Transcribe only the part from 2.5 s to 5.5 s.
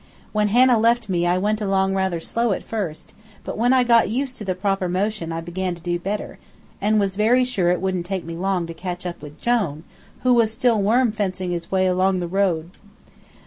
at first, but when I got used to the proper motion I